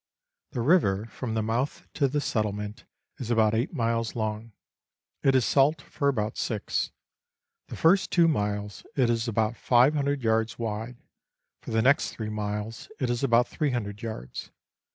The 0.53 0.61
river, 0.61 1.05
from 1.05 1.35
the 1.35 1.43
mouth 1.43 1.87
to 1.93 2.07
the 2.07 2.19
settlement, 2.21 2.85
is 3.19 3.29
about 3.29 3.53
eight 3.53 3.71
miles 3.71 4.15
long; 4.15 4.51
it 5.21 5.35
is 5.35 5.45
salt 5.45 5.79
for 5.79 6.07
about 6.07 6.39
six. 6.39 6.89
The 7.67 7.75
first 7.75 8.09
two 8.09 8.27
miles, 8.27 8.83
it 8.95 9.11
is 9.11 9.27
about 9.27 9.57
500 9.57 10.23
yards 10.23 10.57
wide; 10.57 10.97
for 11.61 11.69
the 11.69 11.83
next 11.83 12.09
three 12.09 12.29
miles, 12.31 12.89
it 12.99 13.11
is 13.11 13.23
about 13.23 13.47
300 13.47 14.01
yards. 14.01 14.49